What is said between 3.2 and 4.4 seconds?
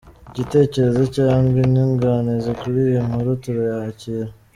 turayakira.